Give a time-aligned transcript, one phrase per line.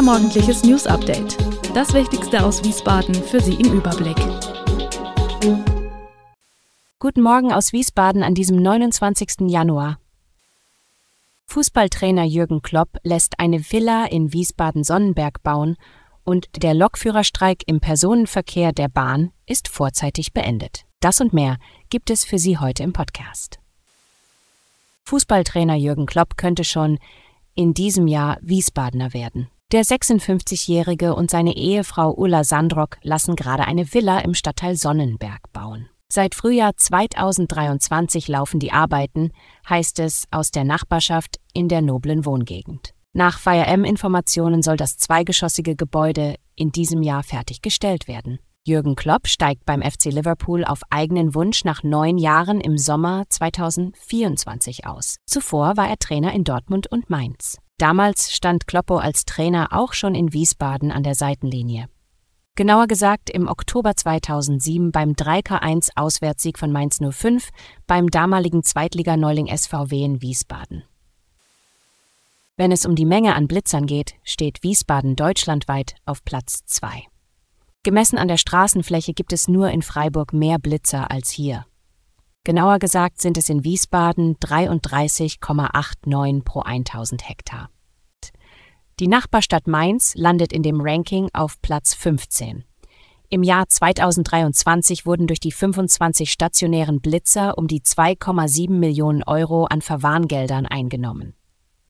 [0.00, 1.36] Unser morgendliches News Update.
[1.74, 4.16] Das Wichtigste aus Wiesbaden für Sie im Überblick.
[6.98, 9.50] Guten Morgen aus Wiesbaden an diesem 29.
[9.50, 10.00] Januar.
[11.48, 15.76] Fußballtrainer Jürgen Klopp lässt eine Villa in Wiesbaden-Sonnenberg bauen
[16.24, 20.86] und der Lokführerstreik im Personenverkehr der Bahn ist vorzeitig beendet.
[21.00, 21.58] Das und mehr
[21.90, 23.58] gibt es für Sie heute im Podcast.
[25.04, 26.98] Fußballtrainer Jürgen Klopp könnte schon
[27.54, 29.50] in diesem Jahr Wiesbadener werden.
[29.72, 35.88] Der 56-Jährige und seine Ehefrau Ulla Sandrock lassen gerade eine Villa im Stadtteil Sonnenberg bauen.
[36.12, 39.30] Seit Frühjahr 2023 laufen die Arbeiten,
[39.68, 42.94] heißt es aus der Nachbarschaft in der noblen Wohngegend.
[43.12, 48.40] Nach FireM-Informationen soll das zweigeschossige Gebäude in diesem Jahr fertiggestellt werden.
[48.66, 54.84] Jürgen Klopp steigt beim FC Liverpool auf eigenen Wunsch nach neun Jahren im Sommer 2024
[54.86, 55.18] aus.
[55.26, 57.58] Zuvor war er Trainer in Dortmund und Mainz.
[57.80, 61.88] Damals stand Kloppo als Trainer auch schon in Wiesbaden an der Seitenlinie.
[62.54, 67.48] Genauer gesagt im Oktober 2007 beim 3K1 Auswärtssieg von Mainz 05
[67.86, 70.84] beim damaligen Zweitliganeuling SVW in Wiesbaden.
[72.58, 77.04] Wenn es um die Menge an Blitzern geht, steht Wiesbaden deutschlandweit auf Platz 2.
[77.82, 81.64] Gemessen an der Straßenfläche gibt es nur in Freiburg mehr Blitzer als hier.
[82.44, 87.68] Genauer gesagt sind es in Wiesbaden 33,89 pro 1000 Hektar.
[88.98, 92.64] Die Nachbarstadt Mainz landet in dem Ranking auf Platz 15.
[93.28, 99.82] Im Jahr 2023 wurden durch die 25 stationären Blitzer um die 2,7 Millionen Euro an
[99.82, 101.34] Verwarngeldern eingenommen.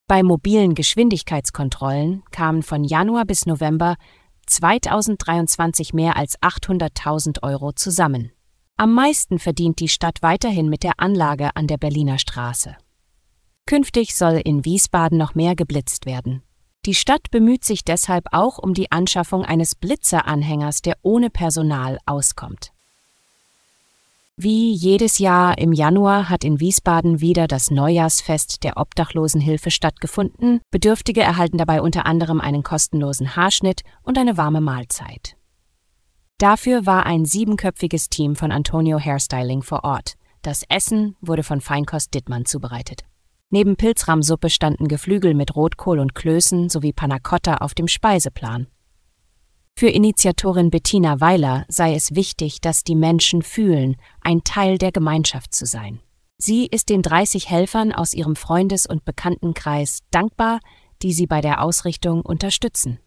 [0.09, 3.95] Bei mobilen Geschwindigkeitskontrollen kamen von Januar bis November
[4.47, 8.33] 2023 mehr als 800.000 Euro zusammen.
[8.81, 12.79] Am meisten verdient die Stadt weiterhin mit der Anlage an der Berliner Straße.
[13.67, 16.41] Künftig soll in Wiesbaden noch mehr geblitzt werden.
[16.87, 22.73] Die Stadt bemüht sich deshalb auch um die Anschaffung eines Blitzeranhängers, der ohne Personal auskommt.
[24.39, 30.63] Wie jedes Jahr im Januar hat in Wiesbaden wieder das Neujahrsfest der Obdachlosenhilfe stattgefunden.
[30.71, 35.37] Bedürftige erhalten dabei unter anderem einen kostenlosen Haarschnitt und eine warme Mahlzeit.
[36.41, 40.15] Dafür war ein siebenköpfiges Team von Antonio Hairstyling vor Ort.
[40.41, 43.03] Das Essen wurde von Feinkost Dittmann zubereitet.
[43.51, 48.69] Neben Pilzrahmsuppe standen Geflügel mit Rotkohl und Klößen sowie Panna Cotta auf dem Speiseplan.
[49.77, 55.55] Für Initiatorin Bettina Weiler sei es wichtig, dass die Menschen fühlen, ein Teil der Gemeinschaft
[55.55, 56.01] zu sein.
[56.39, 60.61] Sie ist den 30 Helfern aus ihrem Freundes- und Bekanntenkreis dankbar,
[61.03, 62.99] die sie bei der Ausrichtung unterstützen.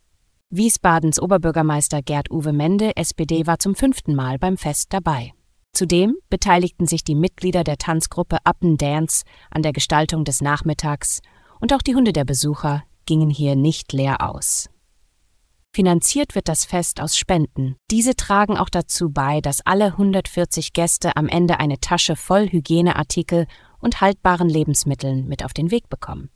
[0.56, 5.34] Wiesbadens Oberbürgermeister Gerd Uwe Mende, SPD, war zum fünften Mal beim Fest dabei.
[5.72, 11.22] Zudem beteiligten sich die Mitglieder der Tanzgruppe Appen Dance an der Gestaltung des Nachmittags
[11.60, 14.70] und auch die Hunde der Besucher gingen hier nicht leer aus.
[15.74, 17.76] Finanziert wird das Fest aus Spenden.
[17.90, 23.48] Diese tragen auch dazu bei, dass alle 140 Gäste am Ende eine Tasche voll Hygieneartikel
[23.80, 26.30] und haltbaren Lebensmitteln mit auf den Weg bekommen.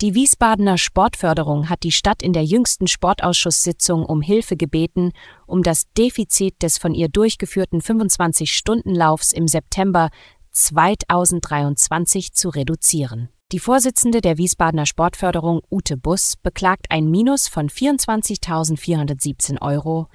[0.00, 5.12] Die Wiesbadener Sportförderung hat die Stadt in der jüngsten Sportausschusssitzung um Hilfe gebeten,
[5.46, 10.10] um das Defizit des von ihr durchgeführten 25-Stunden-Laufs im September
[10.50, 13.28] 2023 zu reduzieren.
[13.52, 20.08] Die Vorsitzende der Wiesbadener Sportförderung, Ute Bus, beklagt ein Minus von 24.417 Euro.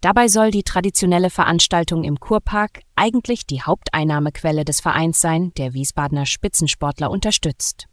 [0.00, 6.24] Dabei soll die traditionelle Veranstaltung im Kurpark eigentlich die Haupteinnahmequelle des Vereins sein, der Wiesbadener
[6.24, 7.88] Spitzensportler unterstützt.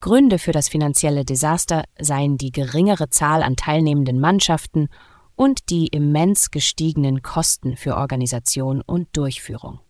[0.00, 4.88] Gründe für das finanzielle Desaster seien die geringere Zahl an teilnehmenden Mannschaften
[5.36, 9.80] und die immens gestiegenen Kosten für Organisation und Durchführung.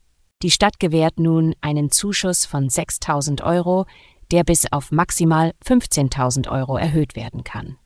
[0.42, 3.86] Die Stadt gewährt nun einen Zuschuss von 6.000 Euro,
[4.32, 7.76] der bis auf maximal 15.000 Euro erhöht werden kann.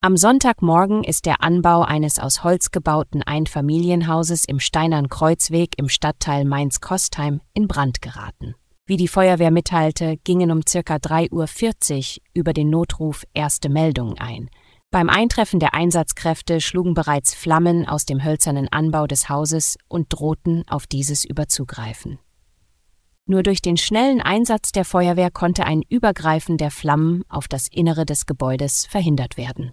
[0.00, 6.44] Am Sonntagmorgen ist der Anbau eines aus Holz gebauten Einfamilienhauses im Steinern Kreuzweg im Stadtteil
[6.44, 8.54] Mainz-Kostheim in Brand geraten.
[8.88, 10.94] Wie die Feuerwehr mitteilte, gingen um ca.
[10.94, 14.48] 3.40 Uhr über den Notruf erste Meldungen ein.
[14.90, 20.64] Beim Eintreffen der Einsatzkräfte schlugen bereits Flammen aus dem hölzernen Anbau des Hauses und drohten
[20.68, 22.18] auf dieses überzugreifen.
[23.26, 28.06] Nur durch den schnellen Einsatz der Feuerwehr konnte ein Übergreifen der Flammen auf das Innere
[28.06, 29.72] des Gebäudes verhindert werden.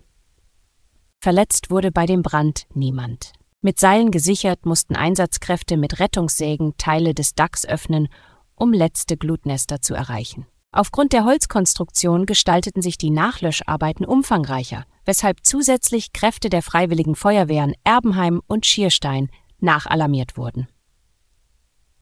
[1.21, 3.31] Verletzt wurde bei dem Brand niemand.
[3.61, 8.09] Mit Seilen gesichert mussten Einsatzkräfte mit Rettungssägen Teile des Dacks öffnen,
[8.55, 10.45] um letzte Glutnester zu erreichen.
[10.71, 18.41] Aufgrund der Holzkonstruktion gestalteten sich die Nachlöscharbeiten umfangreicher, weshalb zusätzlich Kräfte der Freiwilligen Feuerwehren Erbenheim
[18.47, 19.29] und Schierstein
[19.59, 20.67] nachalarmiert wurden.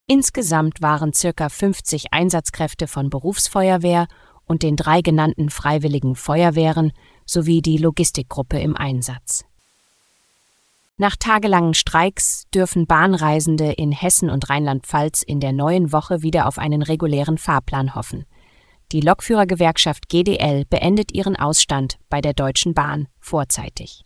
[0.08, 4.08] Insgesamt waren circa 50 Einsatzkräfte von Berufsfeuerwehr
[4.46, 6.92] und den drei genannten freiwilligen Feuerwehren
[7.26, 9.46] sowie die Logistikgruppe im Einsatz.
[10.98, 16.60] Nach tagelangen Streiks dürfen Bahnreisende in Hessen und Rheinland-Pfalz in der neuen Woche wieder auf
[16.60, 18.26] einen regulären Fahrplan hoffen.
[18.92, 24.04] Die Lokführergewerkschaft GDL beendet ihren Ausstand bei der Deutschen Bahn vorzeitig.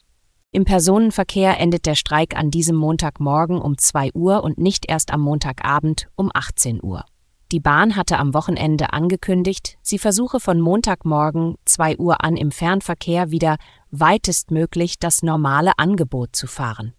[0.54, 5.19] Im Personenverkehr endet der Streik an diesem Montagmorgen um 2 Uhr und nicht erst am
[5.19, 7.04] Montagabend um 18 Uhr.
[7.53, 13.31] Die Bahn hatte am Wochenende angekündigt, sie versuche von Montagmorgen 2 Uhr an im Fernverkehr
[13.31, 13.55] wieder
[13.89, 16.94] weitestmöglich das normale Angebot zu fahren.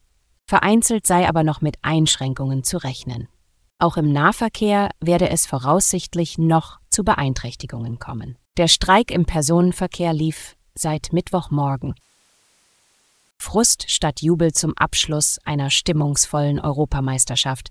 [0.46, 3.28] Vereinzelt sei aber noch mit Einschränkungen zu rechnen.
[3.78, 8.38] Auch im Nahverkehr werde es voraussichtlich noch zu Beeinträchtigungen kommen.
[8.56, 11.94] Der Streik im Personenverkehr lief seit Mittwochmorgen.
[13.40, 17.70] Frust statt Jubel zum Abschluss einer stimmungsvollen Europameisterschaft.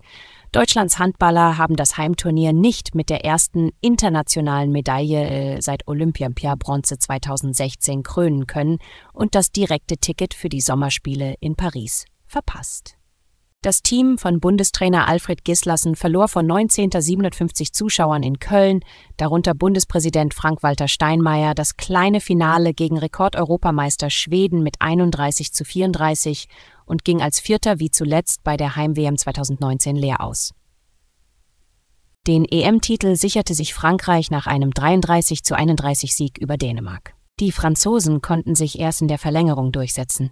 [0.51, 6.97] Deutschlands Handballer haben das Heimturnier nicht mit der ersten internationalen Medaille äh, seit Olympia Bronze
[6.97, 8.79] 2016 krönen können
[9.13, 12.97] und das direkte Ticket für die Sommerspiele in Paris verpasst.
[13.63, 18.81] Das Team von Bundestrainer Alfred Gislassen verlor von 1957 Zuschauern in Köln,
[19.17, 26.47] darunter Bundespräsident Frank-Walter Steinmeier, das kleine Finale gegen Rekordeuropameister Schweden mit 31 zu 34
[26.85, 30.53] und ging als Vierter wie zuletzt bei der Heim-WM 2019 leer aus.
[32.27, 37.15] Den EM-Titel sicherte sich Frankreich nach einem 33 zu 31 Sieg über Dänemark.
[37.39, 40.31] Die Franzosen konnten sich erst in der Verlängerung durchsetzen.